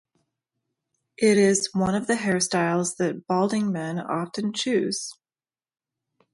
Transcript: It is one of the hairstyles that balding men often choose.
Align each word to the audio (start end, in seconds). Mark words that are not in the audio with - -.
It 1.19 1.37
is 1.37 1.69
one 1.73 1.93
of 1.93 2.07
the 2.07 2.15
hairstyles 2.15 2.95
that 2.97 3.27
balding 3.27 3.71
men 3.71 3.99
often 3.99 4.51
choose. 4.51 5.13